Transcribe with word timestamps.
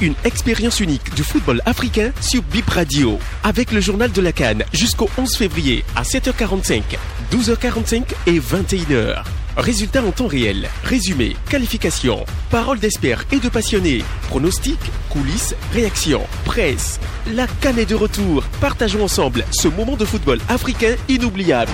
Une 0.00 0.14
expérience 0.24 0.80
unique 0.80 1.14
du 1.14 1.22
football 1.22 1.60
africain 1.66 2.10
sur 2.20 2.42
Bip 2.42 2.68
Radio 2.70 3.18
avec 3.42 3.70
le 3.70 3.80
journal 3.80 4.10
de 4.10 4.22
la 4.22 4.32
Cannes 4.32 4.64
jusqu'au 4.72 5.10
11 5.18 5.36
février 5.36 5.84
à 5.94 6.02
7h45, 6.02 6.82
12h45 7.30 8.02
et 8.26 8.40
21h. 8.40 9.22
Résultats 9.58 10.02
en 10.02 10.10
temps 10.10 10.26
réel, 10.26 10.68
résumé, 10.84 11.36
qualification, 11.50 12.24
paroles 12.50 12.80
d'experts 12.80 13.26
et 13.30 13.38
de 13.38 13.48
passionnés, 13.50 14.02
pronostics, 14.28 14.90
coulisses, 15.10 15.54
réactions, 15.72 16.26
presse. 16.46 16.98
La 17.34 17.46
Cannes 17.46 17.78
est 17.78 17.86
de 17.88 17.94
retour. 17.94 18.42
Partageons 18.62 19.04
ensemble 19.04 19.44
ce 19.52 19.68
moment 19.68 19.96
de 19.96 20.04
football 20.06 20.40
africain 20.48 20.96
inoubliable. 21.08 21.72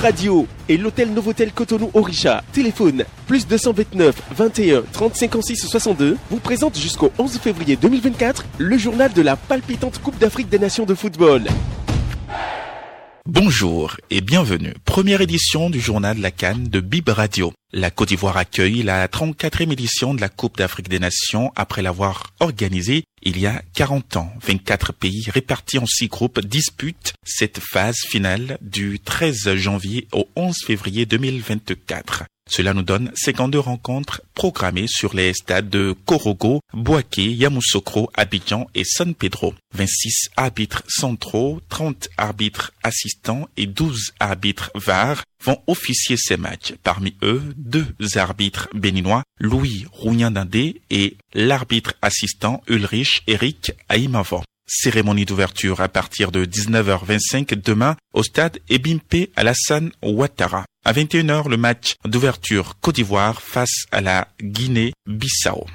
Radio 0.00 0.46
et 0.70 0.78
l'hôtel 0.78 1.12
Novotel 1.12 1.52
Cotonou 1.52 1.90
Orisha. 1.92 2.42
Téléphone 2.54 3.04
plus 3.26 3.46
229 3.46 4.16
21 4.34 4.82
30 4.92 5.14
56 5.14 5.56
62 5.68 6.16
vous 6.30 6.38
présente 6.38 6.78
jusqu'au 6.78 7.12
11 7.18 7.38
février 7.38 7.76
2024 7.76 8.46
le 8.56 8.78
journal 8.78 9.12
de 9.12 9.20
la 9.20 9.36
palpitante 9.36 10.00
Coupe 10.00 10.18
d'Afrique 10.18 10.48
des 10.48 10.58
Nations 10.58 10.86
de 10.86 10.94
football. 10.94 11.42
Bonjour 13.26 13.96
et 14.08 14.22
bienvenue. 14.22 14.72
Première 14.86 15.20
édition 15.20 15.68
du 15.68 15.78
journal 15.78 16.18
La 16.18 16.30
Cannes 16.30 16.68
de 16.68 16.80
Bib 16.80 17.10
Radio. 17.10 17.52
La 17.70 17.90
Côte 17.90 18.08
d'Ivoire 18.08 18.38
accueille 18.38 18.82
la 18.82 19.06
34e 19.08 19.70
édition 19.70 20.14
de 20.14 20.22
la 20.22 20.30
Coupe 20.30 20.56
d'Afrique 20.56 20.88
des 20.88 20.98
Nations 20.98 21.52
après 21.54 21.82
l'avoir 21.82 22.32
organisée 22.40 23.04
il 23.22 23.38
y 23.38 23.46
a 23.46 23.62
40 23.74 24.16
ans. 24.16 24.32
24 24.42 24.94
pays 24.94 25.26
répartis 25.28 25.78
en 25.78 25.84
six 25.84 26.08
groupes 26.08 26.40
disputent 26.40 27.12
cette 27.22 27.60
phase 27.60 27.98
finale 28.08 28.56
du 28.62 28.98
13 28.98 29.54
janvier 29.54 30.08
au 30.12 30.26
11 30.36 30.56
février 30.64 31.04
2024. 31.04 32.24
Cela 32.50 32.74
nous 32.74 32.82
donne 32.82 33.12
52 33.14 33.60
rencontres 33.60 34.22
programmées 34.34 34.88
sur 34.88 35.14
les 35.14 35.32
stades 35.32 35.70
de 35.70 35.94
Korogo, 36.04 36.60
Boaké, 36.74 37.32
Yamoussoukro, 37.32 38.10
Abidjan 38.14 38.66
et 38.74 38.82
San 38.84 39.14
Pedro. 39.14 39.54
26 39.76 40.30
arbitres 40.36 40.82
centraux, 40.88 41.60
30 41.68 42.08
arbitres 42.16 42.72
assistants 42.82 43.48
et 43.56 43.66
12 43.66 44.14
arbitres 44.18 44.72
VAR 44.74 45.22
vont 45.44 45.62
officier 45.68 46.16
ces 46.18 46.36
matchs. 46.36 46.74
Parmi 46.82 47.14
eux, 47.22 47.42
deux 47.56 47.94
arbitres 48.16 48.68
béninois, 48.74 49.22
Louis 49.38 49.86
Rougnandandé 49.92 50.82
et 50.90 51.16
l'arbitre 51.32 51.94
assistant 52.02 52.62
Ulrich 52.66 53.22
Eric 53.28 53.72
Aimavon. 53.88 54.42
Cérémonie 54.72 55.24
d'ouverture 55.24 55.80
à 55.80 55.88
partir 55.88 56.30
de 56.30 56.44
19h25 56.44 57.54
demain 57.60 57.96
au 58.14 58.22
stade 58.22 58.60
Ebimpe 58.68 59.28
Alassane 59.34 59.90
Ouattara. 60.00 60.64
À 60.84 60.92
21h, 60.92 61.48
le 61.48 61.56
match 61.56 61.96
d'ouverture 62.04 62.78
Côte 62.80 62.94
d'Ivoire 62.94 63.42
face 63.42 63.86
à 63.90 64.00
la 64.00 64.28
Guinée-Bissau. 64.40 65.66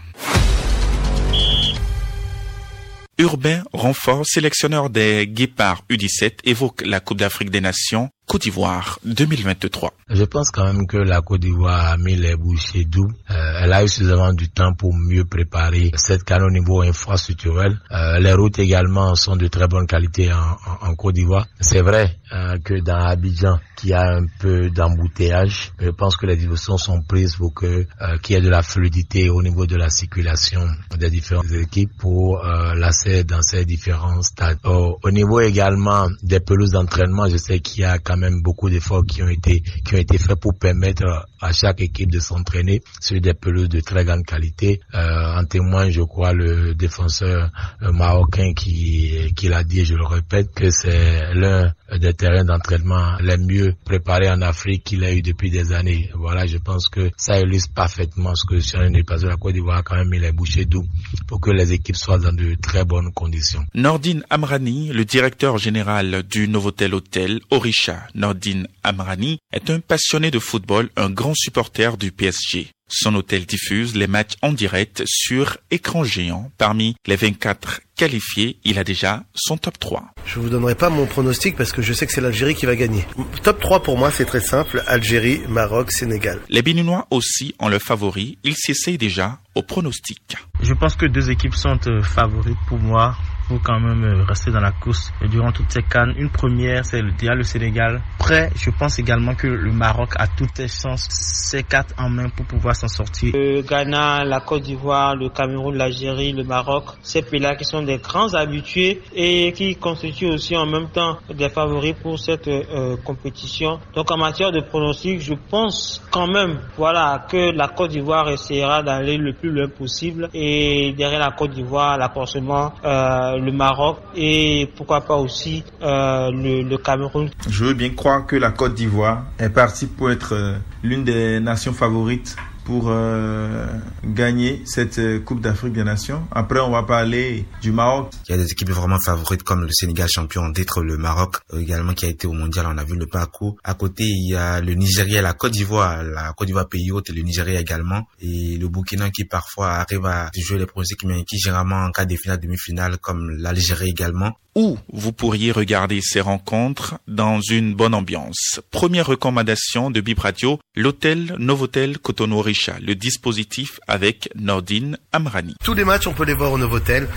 Urbain 3.18 3.64
Renfort, 3.74 4.26
sélectionneur 4.26 4.90
des 4.90 5.28
Guépards 5.28 5.84
U17, 5.90 6.40
évoque 6.46 6.82
la 6.86 7.02
Coupe 7.02 7.18
d'Afrique 7.18 7.50
des 7.50 7.62
Nations 7.62 8.10
Côte 8.28 8.42
d'Ivoire 8.42 9.00
2023. 9.06 9.94
Je 10.10 10.24
pense 10.24 10.50
quand 10.50 10.66
même 10.66 10.88
que 10.88 10.98
la 10.98 11.22
Côte 11.22 11.42
d'Ivoire 11.42 11.86
a 11.94 11.98
mis 11.98 12.16
les 12.16 12.36
bouchées 12.36 12.84
doux. 12.84 13.12
Euh, 13.30 13.60
elle 13.62 13.72
a 13.72 13.84
eu 13.84 13.88
suffisamment 13.88 14.34
du 14.34 14.50
temps 14.50 14.74
pour 14.74 14.96
mieux 14.96 15.26
préparer 15.26 15.92
cette 15.96 16.24
canne 16.24 16.42
au 16.42 16.50
niveau 16.50 16.82
infrastructurel. 16.82 17.78
Euh, 17.92 18.20
les 18.20 18.34
routes 18.34 18.58
également 18.58 19.14
sont 19.16 19.36
de 19.36 19.48
très 19.48 19.68
bonne 19.68 19.86
qualité 19.86 20.34
en, 20.34 20.58
en, 20.82 20.96
Côte 20.96 21.16
d'Ivoire. 21.16 21.46
C'est 21.60 21.82
vrai 21.82 22.18
euh, 22.34 22.58
que 22.64 22.74
dans 22.82 22.98
Abidjan, 22.98 23.60
qui 23.76 23.94
a 23.94 24.02
un 24.02 24.26
peu 24.40 24.70
d'embouteillage, 24.72 25.72
je 25.80 25.90
pense 25.90 26.18
que 26.18 26.26
les 26.26 26.36
dispositions 26.36 26.78
sont 26.78 27.02
prises 27.02 27.36
pour 27.36 27.54
que 27.54 27.66
euh, 27.66 28.18
qu'il 28.24 28.36
y 28.36 28.40
ait 28.40 28.42
de 28.42 28.50
la 28.50 28.64
fluidité 28.64 29.30
au 29.30 29.44
niveau 29.44 29.68
de 29.68 29.76
la 29.76 29.90
circulation 29.90 30.68
des 30.98 31.10
différentes 31.12 31.52
équipes 31.52 31.92
pour 32.00 32.44
euh, 32.44 32.74
l'accès 32.74 33.24
dans 33.24 33.42
ces 33.42 33.66
différents 33.66 34.22
stades. 34.24 34.58
Au 34.66 35.12
niveau 35.12 35.40
également 35.40 36.08
des 36.24 36.40
pelouses 36.40 36.72
d'entraînement, 36.72 37.28
je 37.28 37.38
sais 37.38 37.60
qu'il 37.60 37.82
y 37.82 37.86
a 37.86 38.00
quand 38.00 38.15
même 38.18 38.42
beaucoup 38.42 38.70
d'efforts 38.70 39.06
qui 39.06 39.22
ont 39.24 39.30
été 39.30 39.62
qui 39.84 39.96
ont 39.96 39.98
été 39.98 40.18
faits 40.18 40.40
pour 40.40 40.54
permettre 40.58 41.28
à 41.42 41.52
chaque 41.52 41.82
équipe 41.82 42.12
de 42.12 42.20
s'entraîner 42.20 42.82
sur 43.00 43.20
des 43.22 43.34
pelouses 43.34 43.70
de 43.70 43.80
très 43.80 44.04
grande 44.06 44.26
qualité. 44.26 44.82
Euh, 44.94 45.40
en 45.40 45.46
témoigne, 45.46 45.92
je 45.92 46.02
crois, 46.02 46.34
le 46.34 46.74
défenseur 46.74 47.52
marocain 47.82 48.54
qui 48.54 49.34
qui 49.36 49.48
l'a 49.48 49.64
dit, 49.64 49.86
je 49.86 49.96
le 49.96 50.06
répète, 50.06 50.54
que 50.54 50.70
c'est 50.70 51.34
l'un 51.34 51.72
des 52.00 52.14
terrains 52.14 52.44
d'entraînement 52.44 53.18
les 53.20 53.38
mieux 53.38 53.76
préparés 53.86 54.30
en 54.30 54.42
Afrique 54.42 54.84
qu'il 54.84 55.04
a 55.04 55.14
eu 55.14 55.22
depuis 55.22 55.50
des 55.50 55.72
années. 55.74 56.10
Voilà, 56.16 56.46
je 56.46 56.58
pense 56.58 56.90
que 56.90 57.12
ça 57.18 57.40
illustre 57.40 57.74
parfaitement 57.74 58.34
ce 58.36 58.46
que 58.46 58.60
je 58.60 58.78
viens 58.78 59.04
parce 59.06 59.22
que 59.24 59.28
la 59.28 59.38
Côte 59.38 59.54
d'Ivoire 59.54 59.84
quand 59.84 59.96
même 59.96 60.10
mis 60.10 60.20
les 60.20 60.32
bouchées 60.32 60.66
doux 60.66 60.86
pour 61.28 61.40
que 61.40 61.52
les 61.52 61.74
équipes 61.74 61.96
soient 61.96 62.18
dans 62.18 62.34
de 62.34 62.56
très 62.62 62.84
bonnes 62.86 63.12
conditions. 63.14 63.66
Nordine 63.74 64.24
Amrani, 64.30 64.92
le 64.94 65.06
directeur 65.06 65.58
général 65.58 66.24
du 66.24 66.48
Novotel 66.48 66.94
Hôtel 66.94 67.40
Orisha, 67.52 68.05
Nordine 68.14 68.68
Amrani, 68.84 69.40
est 69.52 69.70
un 69.70 69.80
passionné 69.80 70.32
de 70.32 70.40
football, 70.40 70.90
un 70.96 71.10
grand 71.10 71.34
supporter 71.36 71.98
du 71.98 72.12
PSG. 72.12 72.70
Son 72.88 73.16
hôtel 73.16 73.48
diffuse 73.48 73.96
les 73.96 74.06
matchs 74.06 74.34
en 74.44 74.54
direct 74.54 75.02
sur 75.08 75.58
écran 75.72 76.04
géant. 76.04 76.52
Parmi 76.60 76.96
les 77.08 77.16
24 77.16 77.82
qualifiés, 77.96 78.60
il 78.64 78.78
a 78.78 78.84
déjà 78.84 79.24
son 79.34 79.58
top 79.58 79.80
3. 79.80 80.04
Je 80.26 80.40
vous 80.40 80.50
donnerai 80.50 80.76
pas 80.76 80.90
mon 80.90 81.08
pronostic 81.08 81.56
parce 81.56 81.72
que 81.72 81.82
je 81.82 81.94
sais 81.94 82.06
que 82.06 82.14
c'est 82.14 82.22
l'Algérie 82.22 82.54
qui 82.54 82.68
va 82.68 82.76
gagner. 82.76 83.04
Top 83.42 83.60
3 83.60 83.82
pour 83.82 83.98
moi, 83.98 84.12
c'est 84.12 84.26
très 84.26 84.40
simple. 84.40 84.84
Algérie, 84.86 85.42
Maroc, 85.50 85.92
Sénégal. 85.92 86.40
Les 86.50 86.62
Béninois 86.62 87.08
aussi 87.10 87.56
ont 87.58 87.70
le 87.70 87.80
favori. 87.80 88.38
Ils 88.44 88.56
s'essayent 88.56 89.00
déjà 89.00 89.40
au 89.56 89.64
pronostic. 89.64 90.38
Je 90.62 90.74
pense 90.74 90.96
que 90.96 91.08
deux 91.08 91.32
équipes 91.32 91.56
sont 91.56 91.80
euh, 91.88 92.04
favorites 92.04 92.58
pour 92.68 92.78
moi 92.78 93.16
pour 93.48 93.62
quand 93.62 93.80
même 93.80 94.04
euh, 94.04 94.24
rester 94.24 94.52
dans 94.52 94.60
la 94.60 94.72
course 94.72 95.12
durant 95.30 95.52
toutes 95.52 95.72
ces 95.72 95.84
cannes. 95.84 96.14
Une 96.18 96.30
première, 96.30 96.86
c'est 96.86 97.02
déjà 97.18 97.34
le 97.36 97.44
Sénégal. 97.44 98.02
Après, 98.20 98.50
je 98.56 98.70
pense 98.72 99.00
également 99.00 99.36
que 99.36 99.48
le 99.48 99.72
Maroc 99.72 100.14
a 100.18 100.28
toutes 100.28 100.58
les 100.58 100.68
chances, 100.68 101.08
ces 101.10 101.64
quatre 101.64 101.94
en 101.98 102.10
main 102.10 102.30
pour 102.30 102.46
pouvoir 102.46 102.76
s'en 102.76 102.88
sortir. 102.88 103.34
Le 103.36 103.62
Ghana, 103.62 104.24
la 104.26 104.40
Côte 104.40 104.64
d'Ivoire, 104.64 105.16
le 105.16 105.30
Cameroun, 105.30 105.76
l'Algérie, 105.76 106.32
le 106.34 106.44
Maroc, 106.44 106.86
ces 107.02 107.22
pays-là 107.22 107.56
qui 107.56 107.66
sont 107.66 107.84
des 107.84 107.98
grands 107.98 108.34
habitués 108.34 109.02
et 109.14 109.52
qui 109.54 109.76
constituent 109.76 110.32
aussi 110.32 110.56
en 110.56 110.66
même 110.66 110.90
temps 110.90 111.18
des 111.34 111.50
favoris 111.50 111.96
pour 112.02 112.18
cette 112.20 112.48
euh, 112.48 112.98
compétition. 113.04 113.80
Donc 113.94 114.10
en 114.12 114.18
matière 114.18 114.52
de 114.52 114.62
pronostic, 114.62 115.22
je 115.22 115.34
pense 115.50 116.02
quand 116.12 116.28
même, 116.28 116.60
voilà, 116.78 117.26
que 117.30 117.52
la 117.56 117.68
Côte 117.68 117.92
d'Ivoire 117.92 118.30
essaiera 118.30 118.82
d'aller 118.84 119.18
le 119.18 119.34
plus 119.34 119.52
loin 119.52 119.68
possible 119.68 120.30
et 120.34 120.94
derrière 120.98 121.20
la 121.20 121.32
Côte 121.32 121.52
d'Ivoire, 121.52 121.98
la 121.98 122.10
forcément 122.10 122.74
euh, 122.84 123.35
le 123.38 123.52
Maroc 123.52 123.98
et 124.16 124.70
pourquoi 124.76 125.02
pas 125.02 125.16
aussi 125.16 125.64
euh, 125.82 126.32
le, 126.32 126.78
Cameroun. 126.78 127.30
Je 127.50 127.66
veux 127.66 127.74
bien 127.74 127.90
croire 127.90 128.26
que 128.26 128.36
la 128.36 128.52
Côte 128.52 128.76
d'Ivoire 128.76 129.24
est 129.40 129.50
partie 129.50 129.88
pour 129.88 130.12
être 130.12 130.34
euh, 130.34 130.58
l'une 130.84 131.04
des 131.04 131.40
nations 131.40 131.74
favorites 131.74 132.36
pour 132.66 132.86
euh, 132.90 133.68
gagner 134.04 134.62
cette 134.66 134.98
euh, 134.98 135.20
Coupe 135.20 135.40
d'Afrique 135.40 135.74
des 135.74 135.84
Nations. 135.84 136.28
Après, 136.32 136.60
on 136.60 136.72
va 136.72 136.84
parler 136.84 137.46
du 137.62 137.72
Maroc. 137.72 138.12
Il 138.28 138.32
y 138.32 138.34
a 138.34 138.38
des 138.38 138.52
équipes 138.52 138.72
vraiment 138.72 139.00
favorites 139.00 139.44
comme 139.44 139.62
le 139.62 139.72
Sénégal 139.72 140.10
champion 140.10 140.50
d'être 140.50 140.82
le 140.82 140.98
Maroc 140.98 141.38
euh, 141.54 141.60
également 141.60 141.94
qui 141.94 142.06
a 142.06 142.10
été 142.10 142.28
au 142.28 142.34
mondial. 142.34 142.66
On 142.68 142.78
a 142.78 142.84
vu 142.84 142.96
le 142.96 143.06
parcours. 143.06 143.56
À 143.64 143.76
côté, 143.76 144.04
il 144.06 144.32
y 144.32 144.36
a 144.36 144.60
le 144.60 144.74
Nigeria, 144.74 145.22
la 145.22 145.34
Côte 145.34 145.52
d'Ivoire, 145.52 146.04
la 146.04 146.34
Côte 146.34 146.48
d'Ivoire 146.48 146.68
pays 146.68 146.92
hôte 146.92 147.10
et 147.12 147.14
le 147.14 147.22
Nigeria 147.22 147.60
également. 147.60 148.08
Et 148.20 148.58
le 148.58 148.68
Burkina 148.68 149.12
qui 149.12 149.26
parfois 149.26 149.74
arrive 149.74 150.06
à 150.06 150.32
jouer 150.36 150.58
les 150.58 150.66
pronostics 150.66 151.04
mais 151.06 151.24
qui 151.24 151.38
généralement 151.38 151.84
en 151.86 151.92
cas 151.92 152.06
de 152.06 152.16
finale, 152.16 152.40
demi-finale 152.40 152.98
comme 152.98 153.30
l'Algérie 153.30 153.90
également 153.90 154.36
où 154.56 154.78
vous 154.92 155.12
pourriez 155.12 155.52
regarder 155.52 156.00
ces 156.02 156.22
rencontres 156.22 156.96
dans 157.08 157.42
une 157.42 157.76
bonne 157.76 157.94
ambiance. 157.94 158.62
Première 158.72 159.08
recommandation 159.08 159.92
de 159.92 160.00
Bib 160.00 160.20
Radio, 160.20 160.60
l'hôtel 160.76 161.36
Novotel 161.38 162.00
Cotonou 162.00 162.42
Richa, 162.42 162.76
le 162.82 162.96
dispositif 162.96 163.80
avec 163.88 164.30
Nordine 164.36 164.98
Amrani. 165.12 165.56
Tous 165.64 165.74
les 165.74 165.84
matchs, 165.84 166.08
on 166.08 166.14
peut 166.14 166.26
les 166.26 166.34
voir 166.34 166.54
au 166.54 166.58
Novotel. 166.58 167.08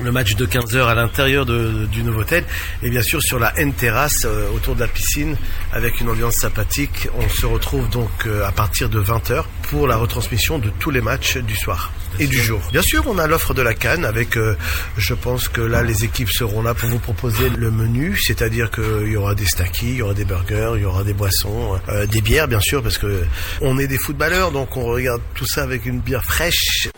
Le 0.00 0.10
match 0.10 0.36
de 0.36 0.46
15h 0.46 0.86
à 0.86 0.94
l'intérieur 0.94 1.44
du 1.44 2.02
Novotel 2.02 2.44
et 2.82 2.88
bien 2.88 3.02
sûr 3.02 3.22
sur 3.22 3.38
la 3.38 3.56
N 3.58 3.74
terrasse 3.74 4.24
euh, 4.24 4.48
autour 4.54 4.74
de 4.74 4.80
la 4.80 4.88
piscine 4.88 5.36
avec 5.70 6.00
une 6.00 6.08
ambiance 6.08 6.36
sympathique. 6.36 7.08
On 7.14 7.28
se 7.28 7.44
retrouve 7.44 7.90
donc 7.90 8.10
euh, 8.26 8.46
à 8.46 8.52
partir 8.52 8.88
de 8.88 9.00
20h 9.00 9.44
pour 9.68 9.86
la 9.86 9.96
retransmission 9.96 10.58
de 10.58 10.70
tous 10.78 10.90
les 10.90 11.02
matchs 11.02 11.36
du 11.36 11.54
soir 11.54 11.92
et 12.18 12.26
du 12.26 12.40
jour. 12.40 12.60
Bien 12.72 12.82
sûr, 12.82 13.04
on 13.06 13.18
a 13.18 13.26
l'offre 13.26 13.54
de 13.54 13.62
la 13.62 13.74
canne 13.74 14.04
avec, 14.04 14.36
euh, 14.36 14.56
je 14.96 15.14
pense 15.14 15.48
que 15.48 15.60
là, 15.60 15.82
les 15.82 16.04
équipes 16.04 16.30
seront 16.30 16.62
là 16.62 16.74
pour 16.74 16.81
vous 16.86 16.98
proposer 16.98 17.48
le 17.48 17.70
menu, 17.70 18.16
c'est-à-dire 18.16 18.70
qu'il 18.70 19.08
y 19.08 19.16
aura 19.16 19.34
des 19.34 19.46
snackies, 19.46 19.90
il 19.90 19.96
y 19.96 20.02
aura 20.02 20.14
des 20.14 20.24
burgers, 20.24 20.72
il 20.76 20.82
y 20.82 20.84
aura 20.84 21.04
des 21.04 21.12
boissons, 21.12 21.78
euh, 21.88 22.06
des 22.06 22.20
bières, 22.20 22.48
bien 22.48 22.60
sûr, 22.60 22.82
parce 22.82 22.98
que 22.98 23.24
on 23.60 23.78
est 23.78 23.86
des 23.86 23.98
footballeurs, 23.98 24.52
donc 24.52 24.76
on 24.76 24.84
regarde 24.84 25.22
tout 25.34 25.46
ça 25.46 25.62
avec 25.62 25.86
une 25.86 26.00
bière 26.00 26.24
fraîche. 26.24 26.88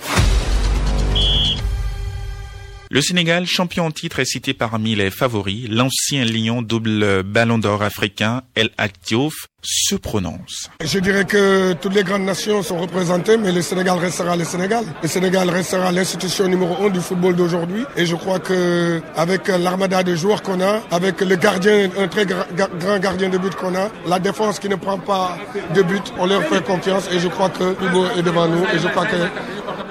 Le 2.95 3.03
Sénégal, 3.03 3.45
champion 3.45 3.87
en 3.87 3.91
titre, 3.91 4.21
est 4.21 4.25
cité 4.25 4.55
parmi 4.55 4.95
les 4.95 5.11
favoris. 5.11 5.67
L'ancien 5.69 6.25
lion 6.25 6.63
double 6.63 7.25
ballon 7.25 7.59
d'or 7.59 7.83
africain, 7.83 8.43
El 8.55 8.71
Diouf, 9.05 9.35
se 9.63 9.97
prononce. 9.97 10.71
Je 10.81 11.01
dirais 11.01 11.25
que 11.25 11.73
toutes 11.73 11.93
les 11.95 12.05
grandes 12.05 12.23
nations 12.23 12.63
sont 12.63 12.79
représentées, 12.79 13.37
mais 13.37 13.51
le 13.51 13.63
Sénégal 13.63 13.99
restera 13.99 14.37
le 14.37 14.45
Sénégal. 14.45 14.85
Le 15.03 15.09
Sénégal 15.09 15.51
restera 15.51 15.91
l'institution 15.91 16.47
numéro 16.47 16.87
un 16.87 16.91
du 16.91 17.01
football 17.01 17.35
d'aujourd'hui. 17.35 17.83
Et 17.97 18.07
je 18.07 18.15
crois 18.15 18.39
que 18.39 19.03
avec 19.17 19.49
l'armada 19.49 20.05
de 20.05 20.15
joueurs 20.15 20.43
qu'on 20.43 20.61
a, 20.61 20.81
avec 20.93 21.21
le 21.21 21.35
gardien, 21.35 21.91
un 21.99 22.07
très 22.07 22.27
grand 22.27 22.99
gardien 23.01 23.29
de 23.29 23.39
but 23.39 23.57
qu'on 23.57 23.75
a, 23.75 23.91
la 24.07 24.21
défense 24.21 24.61
qui 24.61 24.69
ne 24.69 24.77
prend 24.77 25.01
pas 25.01 25.37
de 25.75 25.83
but, 25.83 26.13
on 26.21 26.27
leur 26.27 26.45
fait 26.45 26.63
confiance 26.63 27.09
et 27.13 27.19
je 27.19 27.27
crois 27.27 27.49
que 27.49 27.73
Hugo 27.85 28.07
est 28.17 28.23
devant 28.23 28.47
nous 28.47 28.63
et 28.73 28.79
je 28.79 28.87
crois 28.87 29.07
que 29.07 29.17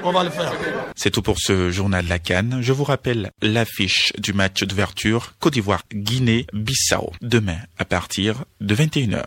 on 0.03 0.11
va 0.11 0.23
le 0.23 0.29
faire. 0.29 0.51
C'est 0.95 1.11
tout 1.11 1.21
pour 1.21 1.37
ce 1.39 1.69
journal 1.71 2.05
de 2.05 2.09
la 2.09 2.19
Cannes. 2.19 2.59
Je 2.61 2.73
vous 2.73 2.83
rappelle 2.83 3.31
l'affiche 3.41 4.13
du 4.17 4.33
match 4.33 4.63
d'ouverture 4.63 5.33
Côte 5.39 5.53
d'Ivoire-Guinée-Bissau 5.53 7.11
demain 7.21 7.57
à 7.77 7.85
partir 7.85 8.45
de 8.61 8.75
21h. 8.75 9.23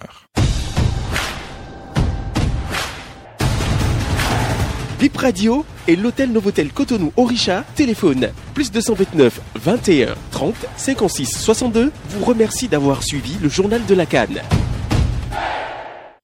Bip 4.98 5.16
Radio 5.18 5.66
et 5.88 5.94
l'hôtel 5.94 6.32
Novotel 6.32 6.72
Cotonou 6.72 7.12
Orisha 7.16 7.64
téléphone 7.74 8.30
plus 8.54 8.72
229 8.72 9.40
21 9.56 10.14
30 10.30 10.54
56 10.76 11.38
62 11.38 11.92
vous 12.08 12.24
remercie 12.24 12.68
d'avoir 12.68 13.02
suivi 13.02 13.36
le 13.42 13.50
journal 13.50 13.84
de 13.84 13.94
la 13.94 14.06
Cannes. 14.06 14.40